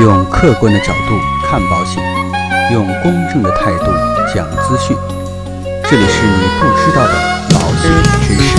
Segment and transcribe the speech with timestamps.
[0.00, 2.00] 用客观的角度看保险，
[2.72, 3.86] 用公正的态度
[4.32, 4.96] 讲资讯。
[5.90, 7.14] 这里是你不知道的
[7.52, 7.90] 保险
[8.22, 8.56] 知识。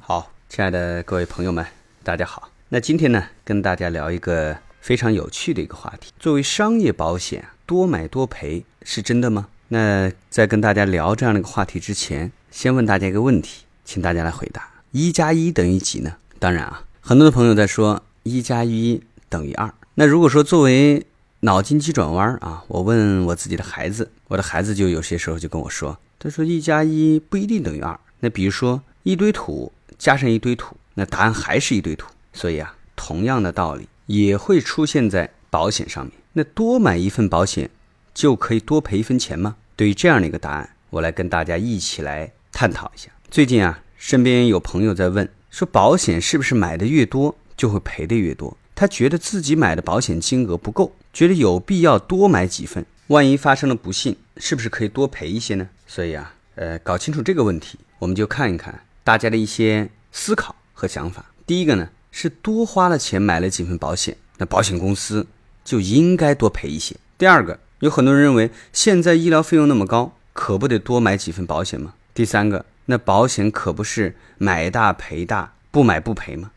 [0.00, 1.64] 好，亲爱的各位朋友们，
[2.04, 2.50] 大家好。
[2.68, 6.12] 那今天呢，跟大家聊一个非常有趣的一个话题。
[6.20, 9.46] 作为商业保险，多买多赔是真的吗？
[9.68, 16.16] 那在跟大家聊这样的一个话题之前，先问大家一个问题，请大家来回答：一加一等于几呢？
[16.38, 19.72] 当然啊，很多的朋友在说一加一等于二。
[19.94, 21.06] 那如果说作为
[21.40, 27.98] 脑筋急转弯啊，我问我自己的孩子，我的孩子就有些时候就跟我说，他说一加一不一定等于二。
[28.20, 32.08] 那比如说一堆土加上一堆土，那答案还是一堆土。
[32.32, 36.14] 所以啊，同样的道理也会出现在保险上面。
[36.32, 37.68] 那多买一份保险
[38.14, 39.56] 就可以多赔一分钱吗？
[39.76, 43.10] 对于这样的一个答案，我来跟大家一起来探讨一下。
[43.32, 48.54] 最近啊，身边有朋友在问，说保险是不是买的越多就会赔的越多？
[48.74, 55.66] 他觉得自己买的保险金额不够，觉得有必要多买几份，万一发生了不幸，是不是可以多赔一些呢？
[55.86, 61.24] 所以啊，呃，搞清楚这个问题，我们就看一看大家的一些思考和想法。
[61.46, 65.26] 第一个呢，是多花了钱买了几份保险，那保险公司
[65.64, 66.94] 就应该多赔一些。
[67.16, 71.94] 第二个，有很多人认为现在医疗费用那么高，可不得多买几份保险吗？
[72.12, 76.50] 第三个，那保险可不是买大赔大，不买不赔吗？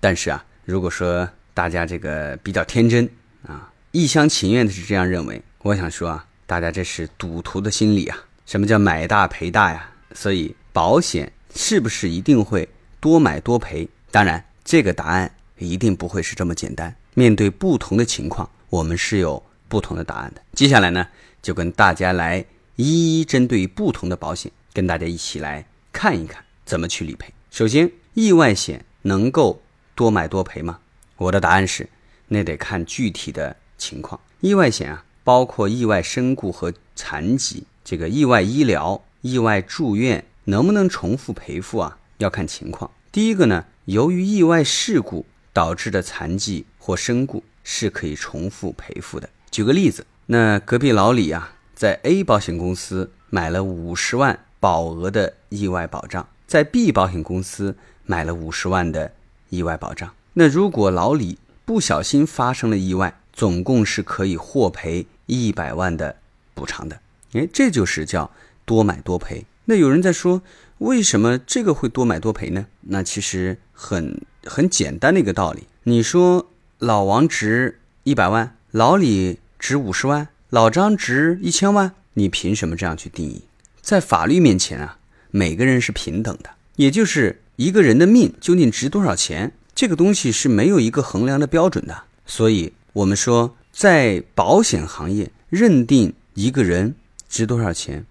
[0.00, 3.08] 但是啊，如果说大家这个比较天真
[3.46, 8.18] 啊，一厢情愿的是这样认为，我想说啊，大家这是赌徒的心理啊。
[8.46, 9.90] 什么叫买大赔大呀？
[10.14, 12.68] 所以保险是不是一定会
[13.00, 13.88] 多买多赔？
[14.10, 16.94] 当然，这个答案一定不会是这么简单。
[17.14, 20.42] 面对不同的情况，我们是有不同的答案的。
[20.52, 21.06] 接下来呢，
[21.42, 22.44] 就跟大家来
[22.76, 27.32] 一一针对不同的保险，跟大家一起来看一看怎么去理赔。
[27.50, 29.62] 首先，意外险能够
[29.94, 30.80] 多买多赔吗？
[31.16, 31.88] 我的答案是，
[32.28, 34.20] 那得看具体的情况。
[34.40, 41.98] 意外险啊，包括意外身故和残疾，这个意外医疗、意外住院能不能重复赔付啊？
[42.18, 42.90] 要看情况。
[43.12, 49.28] 第一个呢，由于意外事故导致的残疾或身故是可以重复赔付的。
[49.52, 57.76] 举个例子，那隔壁老李啊，在 A 保险公司买了五十万保额的意外保障，在 B 保险公司
[58.06, 59.12] 买了五十万的
[59.50, 60.10] 意外保障。
[60.32, 61.36] 那如果老李
[61.66, 66.16] 不小心发生了意外，总共是可以获赔一百万的
[66.54, 66.98] 补偿的。
[67.34, 68.30] 哎，这就是叫
[68.64, 69.44] 多买多赔。
[69.66, 70.40] 那有人在说，
[70.78, 72.64] 为什么这个会多买多赔呢？
[72.80, 75.64] 那其实很很简单的一个道理。
[75.82, 76.48] 你说
[76.78, 83.42] 老王值一百万，老李值五十万，老张值一千万，你凭什么这样去定义？
[83.84, 84.96] 在法律面前啊，
[85.30, 89.52] 每个人是平等的，也就是一个人的命究竟值多少钱？
[89.74, 96.94] 这个东西是没有一个衡量的标准的，所以我们说，在保险行业认定一个人
[97.28, 98.06] 值多少钱，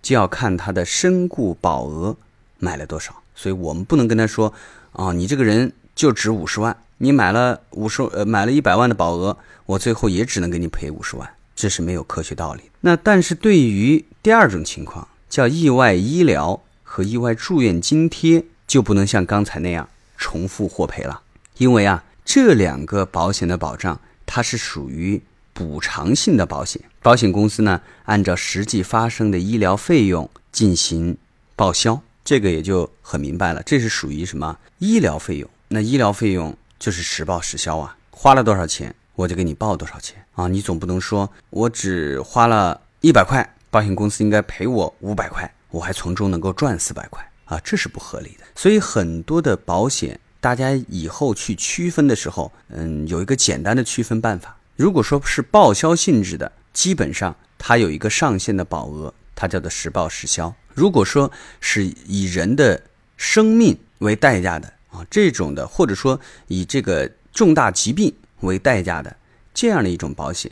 [0.00, 2.16] 就要看他的身故保额
[2.60, 3.20] 买了多少。
[3.34, 4.54] 所以我们不能跟他说，
[4.92, 9.36] 啊，你这个人就值五十万，你买了五十呃买了一百万的保额，
[9.66, 12.62] 我最后也只能给你赔五十万，这是没有科学道理。
[12.80, 19.88] 那但是对于第二种情况，叫意外医疗和意外住院津贴，就不能像刚才那样。
[20.20, 21.22] 重复获赔了，
[21.58, 31.16] 因为啊，这两个保险的保障它是属于补偿性的保险，保险公司呢按照实际发生的医疗费用进行
[31.54, 35.48] 报销，这个也就很明白了，这是属于什么医疗费用？
[35.68, 47.28] 那医疗费用就是实报实销啊，花了多少钱我就给你报多少钱啊，你总不能说我只花了一百块，保险公司应该赔我五百块，我还从中能够赚四百块。
[47.46, 48.44] 啊，这是不合理的。
[48.54, 54.56] 所以很多的保险，大家以后去区分的时候，嗯，有一个简单的区分办法。
[54.76, 60.54] 如果说是报销性质的，基本上它有一个上限的保额，它叫做实报实销。
[60.72, 61.28] 如果说
[61.60, 62.80] 是以人的
[63.16, 69.16] 生命为代价的啊，这种的，或者说以这个重大疾病为代价的
[69.52, 70.50] 这样的一种保险，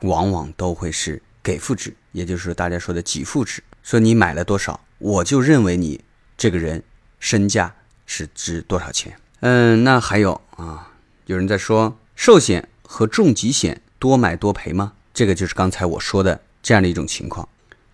[0.00, 3.62] 往往都会是给付制，也就是大家说的给付制。
[3.82, 6.02] 说你买了多少，我就认为你。
[6.36, 6.82] 这个人
[7.20, 7.72] 身价
[8.06, 9.16] 是值多少钱？
[9.38, 10.90] 嗯，那还有啊，
[11.26, 14.94] 有人在说寿险和重疾险多买多赔吗？
[15.14, 17.48] 这个就是刚才我说的这样的一种情况。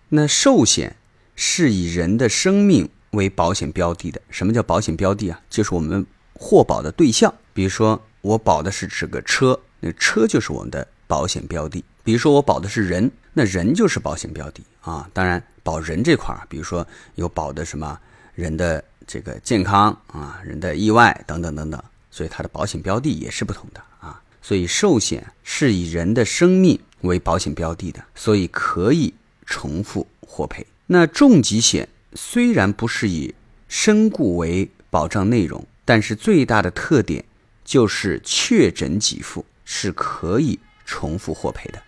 [0.09, 0.95] 那寿险
[1.35, 4.19] 是以人的生命为保险标的的。
[4.31, 5.39] 什么叫保险标的啊？
[5.47, 7.31] 就是我们获保的对象。
[7.53, 11.83] 比如说我保的是这个车，那车就是我们的保险标的。
[12.03, 15.09] 比如说我保的是人，那人就是保险标的啊。
[15.13, 16.85] 当然保人这块儿，比如说
[17.15, 17.99] 有保的什么。
[18.33, 24.19] 人的这个健康啊，人的意外等等等等，所以它的保险标的也是不同的啊。
[24.41, 29.13] 所以寿险是以人的生命为保险标的的，所以可以
[29.45, 30.65] 重复获赔。
[30.87, 33.35] 那重疾险虽然不是以
[33.67, 37.23] 身故为保障内容，但是最大的特点
[37.71, 41.81] 就是确诊给付是可以重复获赔的。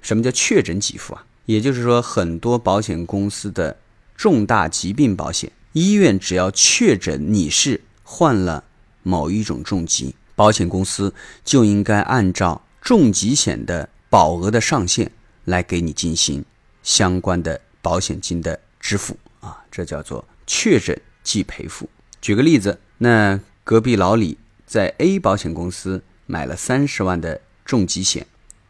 [0.00, 1.26] 什么叫确诊给付啊？
[1.46, 3.76] 也就是说，很多保险公司的
[4.16, 8.62] 重大疾病保险，医院只要确诊你是患了
[9.02, 11.12] 某一种重疾，保险公司
[11.44, 15.10] 就应该按照重疾险的保额的上限
[15.46, 16.44] 来给你进行
[16.84, 20.96] 相关的保险金的支付啊，这叫做确诊。
[21.24, 21.88] 即赔付。
[22.20, 28.26] 举个例子，那隔壁老李在 A 保险公司买了三十万的重疾险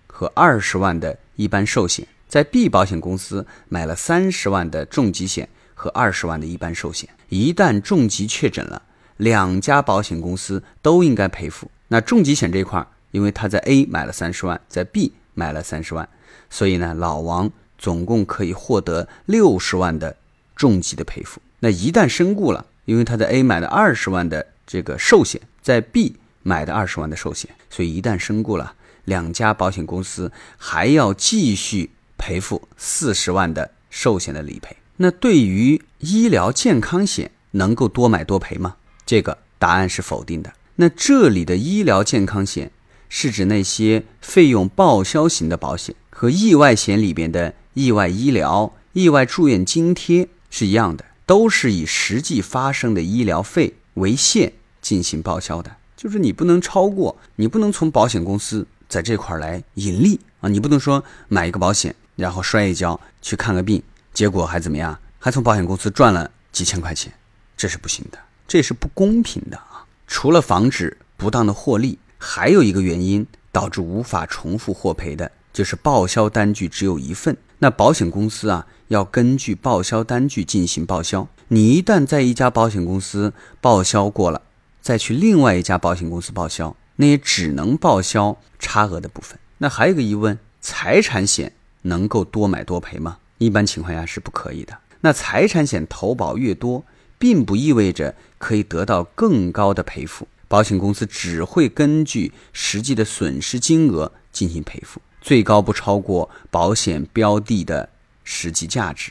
[0.06, 7.08] 和二十万的一般寿险，在 B 保险公司买了三十万的重疾险和二十万的一般寿险。
[7.31, 8.82] 一旦重疾确诊了，
[9.16, 11.70] 两家保险公司都应该赔付。
[11.88, 16.06] 那重疾险这块，因为他在 A 买了三十万，在 B 买了三十万，
[16.50, 20.14] 所以呢，老王总共可以获得六十万的
[20.54, 21.40] 重疾的赔付。
[21.60, 26.14] 那一旦身故了，因为他在 A 买了二十万的这个寿险，在 B
[26.44, 28.74] 买的二十万的寿险，所以一旦身故了，
[29.04, 34.76] 两家保险公司还要继续赔付四十万的寿险的理赔。
[34.98, 38.76] 那对于医疗健康险能够多买多赔吗？
[39.04, 40.52] 这个答案是否定的。
[40.76, 42.70] 那这里的医疗健康险
[43.08, 51.04] 是指那些费用报销型的保险，和意外险里边的意外医疗、意外住院津贴是一样的。
[51.26, 54.52] 都是以实际发生的医疗费为限
[54.87, 63.83] 进行报销的，就是你不能超过，你不能从保险公司在这块来盈利啊，你不能说买一个保险，然后摔一跤去看个病，
[64.15, 67.12] 结果还怎么样，还从保险公司赚了几千块钱，
[67.56, 69.85] 这是不行的，这是不公平的啊！
[70.06, 77.37] 除了防止不当的获利，还有一个原因导致无法重复获赔的，就是报销单据只有一份。
[77.59, 81.27] 那保险公司啊，要根据报销单据进行报销。
[81.49, 84.43] 你一旦在一家保险公司报销过了，
[84.87, 89.37] 再去另外一家保险公司报销，那也只能报销差额的部分。
[89.59, 91.53] 那还有个疑问：财产险
[91.83, 93.19] 能够多买多赔吗？
[93.38, 94.79] 一般情况下是不可以的。
[95.00, 96.85] 那财产险投保越多，
[97.19, 100.29] 并不意味着可以得到更高的赔付。
[100.47, 105.03] 保险公司只会根据实际的损失金额进行赔付。
[105.21, 107.88] 最高不超过保险标的的
[108.23, 109.11] 实际价值，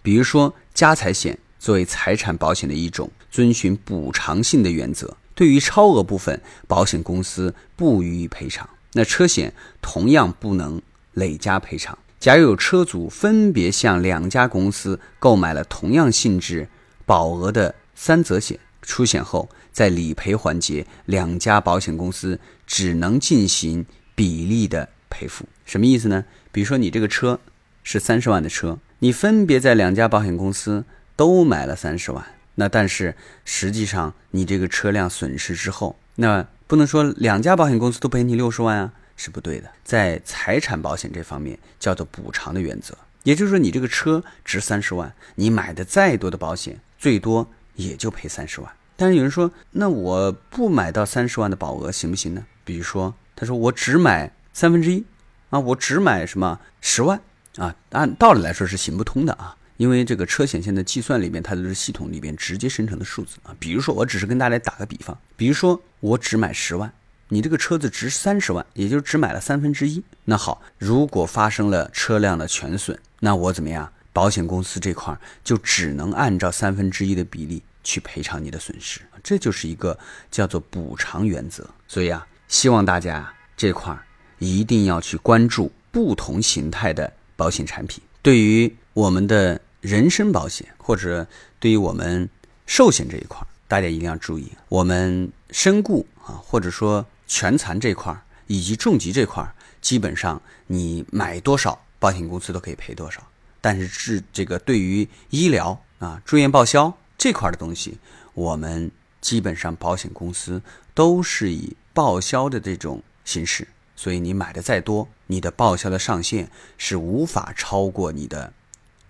[0.00, 8.68] 比如说家财险作为财产保险的一种，遵循补偿性的原则，对于超额部分，保险公司不予以赔偿。
[8.92, 10.80] 那车险同样不能
[11.14, 11.98] 累加赔偿。
[12.20, 16.68] 假如有车主分别向两家公司购买了同样性质、
[17.04, 24.88] 保额的三责险，出险后在理赔环节，两家保险公司只能进行比例的。
[25.14, 26.24] 赔付什么意思呢？
[26.50, 27.38] 比如说你这个车
[27.82, 30.86] 是三十万的车，你分别在两家保险公司
[31.16, 33.14] 都买了三十万，那但是
[33.44, 39.70] 实际上你这个车辆损失之后，那不能说两家保险公司都赔你六十万啊，是不对的。
[39.84, 48.72] 在财产保险这方面叫做补偿的原则，也就是说你这个车值三十万，你买的再多的保险，最多也就赔三十万。
[48.96, 52.44] 但是有人说，那我不买到三十万的保额行不行呢？
[52.64, 54.32] 比如说，他说我只买。
[54.54, 55.02] 三分之一，
[55.48, 57.18] 啊，我只买什么十万
[57.56, 57.74] 啊？
[57.92, 63.54] 按道理来说是行不通的啊，因为这个车险现在计算里面，它都是系统里边直接生成的数字啊。
[63.58, 66.92] 比如说，我只是跟大家打个比方，比如说我只买十万，
[67.28, 70.02] 你这个车子值三十万，也就只买了三分之一。
[70.24, 73.92] 那好，如果发生了车辆的全损，那我怎么样？
[74.12, 79.98] 保险公司这块就只能按照三分之一的比例去赔偿你的损失，这就是一个
[80.30, 81.68] 叫做补偿原则。
[81.88, 83.98] 所以啊，希望大家这块。
[84.44, 88.02] 一定要去关注不同形态的保险产品。
[88.22, 91.26] 对于我们的人身保险，或者
[91.58, 92.28] 对于我们
[92.66, 94.52] 寿险这一块，大家一定要注意。
[94.68, 98.14] 我们身故啊，或者说全残这块，
[98.46, 99.46] 以及重疾这块，
[99.80, 103.22] 基本上你买多少，保险公司都可以赔多少。
[103.60, 107.96] 但是是这个对于医疗啊、住院报销这块的东西，
[108.34, 110.60] 我们基本上保险公司
[110.94, 113.66] 都是以报销的这种形式。
[113.94, 118.52] 所以你买的再多，你的报销的上限是无法超过你的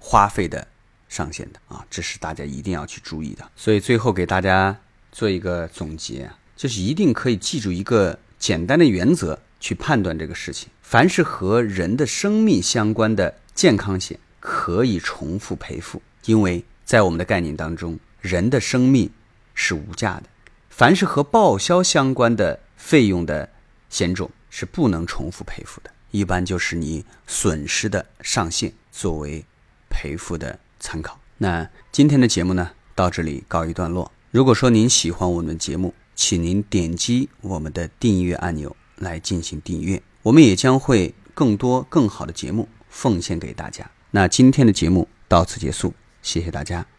[0.04, 0.66] 花费的
[1.08, 3.48] 上限的啊，这是大家一定要去注意的。
[3.54, 4.76] 所以最后给大家
[5.12, 19.08] 做一个总结，就是一定可以记住一个简单的原则去判断这个事情：凡是和人的生命相关的健康险可以重复赔付，因为在我们的概念当中，人的生命
[19.54, 20.24] 是无价的。
[20.68, 23.48] 凡是和报销相关的费用的
[23.88, 29.44] 险种是不能重复赔付的，一般就是你损失的上限作为
[29.92, 31.20] 赔付的参考。
[31.36, 34.10] 那今天的节目呢，到这里告一段落。
[34.30, 43.90] 如果说您喜欢我们的节目，请您点击我们的订阅按钮来进行订阅，我们也将会更多更好的节目奉献给大家。
[44.10, 46.91] 那今天的节目到此结束，谢谢大家。